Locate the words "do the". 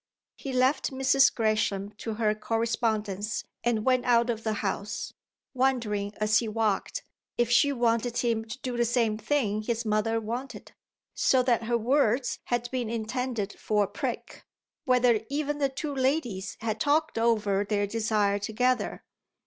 8.63-8.83